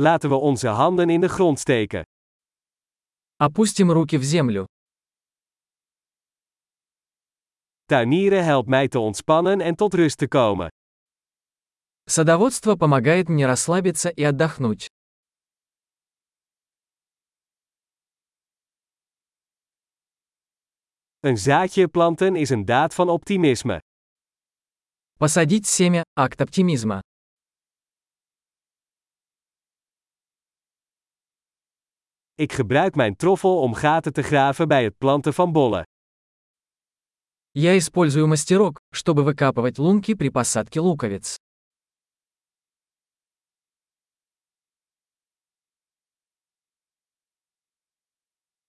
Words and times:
Laten 0.00 0.28
we 0.28 0.34
onze 0.36 0.68
handen 0.68 1.10
in 1.10 1.20
de 1.20 1.28
grond 1.28 1.58
steken. 1.58 2.02
Опустим 3.36 3.90
руки 3.90 4.18
в 4.18 4.22
землю. 4.22 4.64
Tuinieren 7.84 8.44
helpt 8.44 8.68
mij 8.68 8.88
te 8.88 8.98
ontspannen 8.98 9.60
en 9.60 9.74
tot 9.74 9.94
rust 9.94 10.18
te 10.18 10.28
komen. 10.28 10.68
Садоводство 12.04 12.76
помогает 12.76 13.28
мне 13.28 13.46
расслабиться 13.46 14.08
и 14.08 14.22
отдохнуть. 14.22 14.86
Een 21.20 21.38
zaadje 21.38 21.88
planten 21.88 22.36
is 22.36 22.50
een 22.50 22.64
daad 22.64 22.94
van 22.94 23.08
optimisme. 23.08 23.80
Посадить 25.18 25.66
семя – 25.66 26.14
акт 26.14 26.40
оптимизма. 26.40 27.00
Ik 32.37 32.53
gebruik 32.53 32.95
mijn 32.95 33.15
troffel 33.15 33.59
om 33.59 33.73
gaten 33.73 34.13
te 34.13 34.21
graven 34.21 34.67
bij 34.67 34.83
het 34.83 34.97
planten 34.97 35.33
van 35.33 35.51
bollen. 35.51 35.83
Я 37.51 37.77
использую 37.77 38.27
мастерок, 38.27 38.79
чтобы 38.91 39.23
выкапывать 39.23 39.77
лунки 39.77 40.15
при 40.15 40.29
посадке 40.29 40.79
луковиц. 40.79 41.35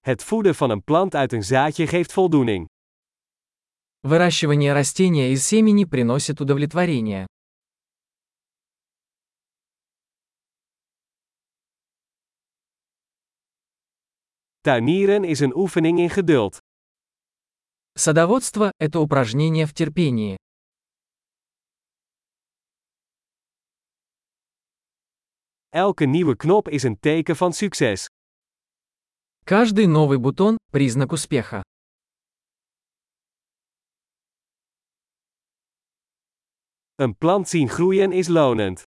Het 0.00 0.22
voeden 0.22 0.54
van 0.54 0.70
een 0.70 0.84
plant 0.84 1.14
uit 1.14 1.32
een 1.32 1.44
zaadje 1.44 1.86
geeft 1.86 2.12
voldoening. 2.12 2.66
Выращивание 4.02 4.72
растения 4.74 5.32
из 5.32 5.46
семени 5.46 5.84
приносит 5.86 6.40
удовлетворение. 6.40 7.26
Tuinieren 14.61 15.23
is 15.23 15.39
een 15.39 15.55
oefening 15.55 15.99
in 15.99 16.09
geduld. 16.09 16.57
Садоводство– 17.93 18.71
это 18.77 18.99
упражнение 18.99 19.65
в 19.65 19.73
терпении. 19.73 20.35
Elke 25.69 26.05
nieuwe 26.05 26.35
knop 26.35 26.67
is 26.69 26.83
een 26.83 26.99
teken 26.99 27.35
van 27.35 27.53
succes. 27.53 28.07
Каждый 29.45 29.87
новый 29.87 30.17
бутон– 30.17 30.57
признак 30.71 31.11
успеха. 31.11 31.61
Een 36.95 37.17
plant 37.17 37.49
zien 37.49 37.69
groeien 37.69 38.11
is 38.11 38.27
lonend. 38.27 38.83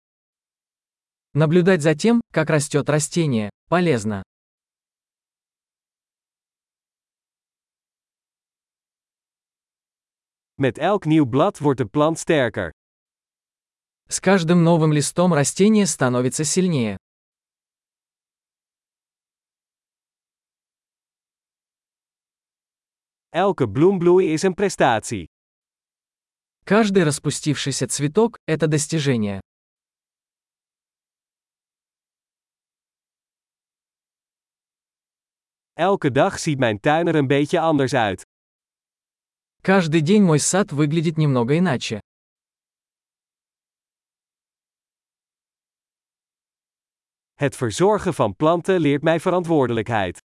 Наблюдать 1.34 1.80
за 1.80 1.94
тем, 1.94 2.20
как 2.30 2.50
растет 2.50 2.90
растение, 2.90 3.48
полезно. 3.70 4.22
Met 10.55 10.77
elk 10.77 11.05
nieuw 11.05 11.25
blad 11.25 11.59
wordt 11.59 11.79
de 11.79 11.85
plant 11.85 12.19
sterker. 12.19 12.71
С 14.09 14.19
каждым 14.19 14.63
новым 14.63 14.93
листом 14.93 15.33
растение 15.33 15.85
становится 15.85 16.43
сильнее. 16.43 16.97
Elke 23.29 23.67
bloembloei 23.67 24.33
is 24.33 24.43
een 24.43 24.53
prestatie. 24.53 25.25
Каждый 26.65 27.03
распустившийся 27.03 27.87
цветок – 27.87 28.45
это 28.47 28.67
достижение. 28.67 29.39
Elke 35.73 36.11
dag 36.11 36.39
ziet 36.39 36.59
mijn 36.59 36.79
tuin 36.79 37.07
er 37.07 37.15
een 37.15 37.27
beetje 37.27 37.59
anders 37.59 37.93
uit. 37.93 38.25
Каждый 39.61 40.01
день 40.01 40.23
мой 40.23 40.39
сад 40.39 40.71
выглядит 40.71 41.17
немного 41.17 41.57
иначе. 41.57 41.99
Het 47.35 47.55
verzorgen 47.55 48.13
van 48.13 48.35
planten 48.35 48.79
leert 48.79 49.03
mij 49.03 49.19
verantwoordelijkheid. 49.19 50.19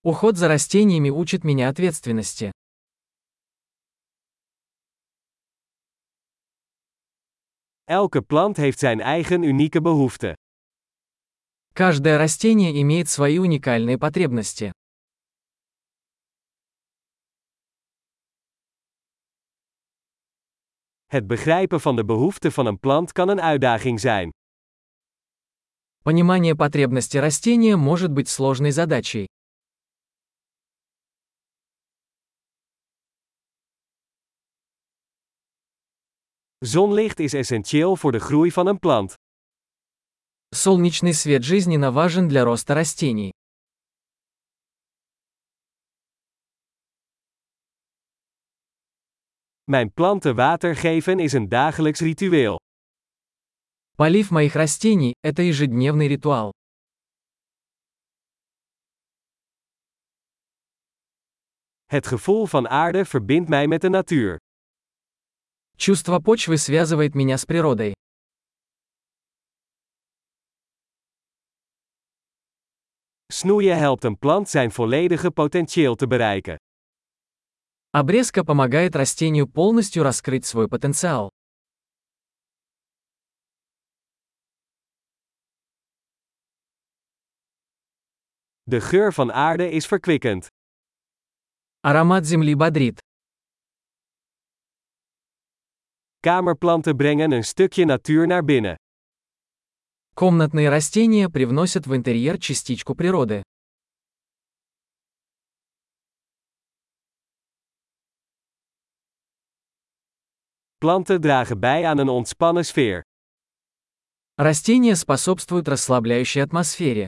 Уход 0.00 0.36
за 0.36 0.48
растениями 0.48 1.10
учит 1.10 1.44
меня 1.44 1.68
ответственности. 1.68 2.50
Elke 7.84 8.22
plant 8.22 8.56
heeft 8.56 8.78
zijn 8.78 9.00
eigen 9.00 9.42
unieke 9.42 9.80
behoeften. 9.80 10.34
Каждое 11.74 12.18
растение 12.18 12.80
имеет 12.80 13.08
свои 13.08 13.38
уникальные 13.38 13.98
потребности. 13.98 14.72
Het 21.08 21.26
begrijpen 21.26 21.80
van 21.80 21.96
de 21.96 22.04
behoeften 22.04 22.52
van 22.52 22.66
een 22.66 22.78
plant 22.78 23.12
kan 23.12 23.28
een 23.28 23.40
uitdaging 23.40 24.00
zijn. 24.00 24.30
Понимание 26.02 26.54
потребности 26.54 27.16
растения 27.18 27.76
может 27.76 28.10
быть 28.12 28.28
сложной 28.28 28.72
задачей. 28.72 29.26
Zonlicht 36.58 37.20
is 37.20 37.32
essentieel 37.34 37.96
voor 37.96 38.12
de 38.12 38.18
groei 38.18 38.52
van 38.52 38.66
een 38.66 38.78
plant. 38.78 39.14
Солнечный 40.54 41.12
свет 41.12 41.42
жизненно 41.42 41.90
важен 41.90 42.28
для 42.28 42.44
роста 42.44 42.74
растений. 42.74 43.32
Mijn 49.68 49.92
planten 49.92 50.34
water 50.34 50.76
geven 50.76 51.18
is 51.18 51.32
een 51.32 51.48
dagelijks 51.48 52.00
ritueel. 52.00 52.58
Полив 53.96 54.30
моих 54.30 54.54
растений – 54.54 55.26
это 55.26 55.42
ежедневный 55.42 56.08
ритуал. 56.08 56.52
Het 61.84 62.06
gevoel 62.06 62.46
van 62.46 62.68
aarde 62.68 63.04
verbindt 63.04 63.48
mij 63.48 63.66
met 63.66 63.80
de 63.80 63.88
natuur. 63.88 64.36
Чувство 65.76 66.18
почвы 66.20 66.56
связывает 66.56 67.14
меня 67.14 67.36
с 67.36 67.44
природой. 67.44 67.92
Snoeien 73.32 73.78
helpt 73.78 74.04
een 74.04 74.18
plant 74.18 74.48
zijn 74.48 74.72
volledige 74.72 75.30
potentieel 75.30 75.94
te 75.94 76.06
bereiken. 76.06 76.56
Обрезка 77.91 78.43
помогает 78.43 78.95
растению 78.95 79.47
полностью 79.47 80.03
раскрыть 80.03 80.45
свой 80.45 80.67
потенциал. 80.67 81.31
De 88.67 88.79
geur 88.79 89.11
van 89.11 89.31
aarde 89.31 89.71
is 89.71 89.87
verkwikkend. 89.87 90.47
Аромат 91.81 92.25
земли 92.25 92.53
бодрит. 92.53 92.99
Kamerplanten 96.21 96.95
brengen 96.97 97.31
een 97.31 97.43
stukje 97.43 97.85
natuur 97.85 98.27
naar 98.27 98.43
binnen. 98.43 98.75
Комнатные 100.13 100.69
растения 100.69 101.29
привносят 101.29 101.87
в 101.87 101.95
интерьер 101.95 102.37
частичку 102.37 102.93
природы. 102.93 103.41
Planten 110.78 111.20
dragen 111.20 111.60
bij 111.60 111.86
aan 111.86 111.98
een 111.98 112.08
ontspannen 112.08 112.64
sfeer. 112.64 113.02
Растения 114.34 114.94
способствуют 114.96 115.68
расслабляющей 115.68 116.42
атмосфере. 116.42 117.06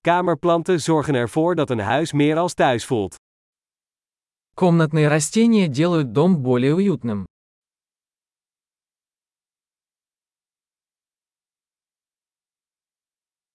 Kamerplanten 0.00 0.80
zorgen 0.80 1.14
ervoor 1.14 1.54
dat 1.54 1.70
een 1.70 1.78
huis 1.80 2.12
meer 2.12 2.36
als 2.36 2.54
thuis 2.54 2.84
voelt. 2.84 3.14
Комнатные 4.54 5.08
растения 5.08 5.68
делают 5.68 6.12
дом 6.12 6.42
более 6.42 6.74
уютным. 6.74 7.24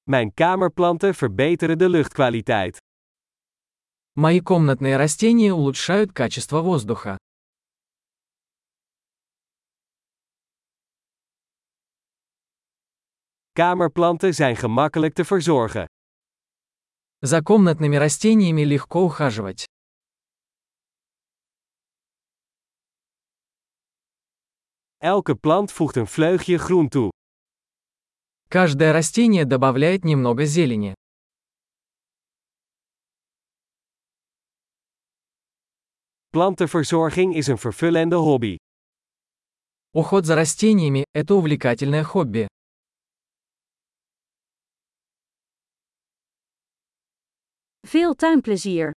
Mijn 0.04 0.34
kamerplanten 0.34 1.16
verbeteren 1.16 1.78
de 1.78 1.90
luchtkwaliteit. 1.90 2.78
Мои 4.19 4.41
комнатные 4.41 4.97
растения 4.97 5.53
улучшают 5.53 6.11
качество 6.11 6.63
воздуха. 6.63 7.19
Kamerplanten 13.53 14.35
zijn 14.35 14.57
gemakkelijk 14.57 15.15
te 15.15 15.25
verzorgen. 15.25 15.87
За 17.21 17.43
комнатными 17.43 17.97
растениями 17.97 18.63
легко 18.65 19.05
ухаживать. 19.05 19.67
Elke 24.99 25.35
plant 25.37 25.73
voegt 25.73 25.97
een 25.97 26.07
vleugje 26.07 26.59
groen 26.59 26.89
toe. 26.89 27.11
Каждое 28.49 28.93
растение 28.93 29.45
добавляет 29.45 30.05
немного 30.05 30.47
зелени. 30.47 30.96
Plantenverzorging 36.36 37.36
is 37.36 37.48
een 37.48 37.58
vervullende 37.58 38.16
hobby. 38.16 38.56
Уход 39.94 40.26
за 40.26 40.36
растениями – 40.36 41.14
это 41.14 41.36
увлекательное 41.36 42.04
хобби. 42.04 42.48
Veel 47.84 48.16
tuinplezier! 48.16 48.92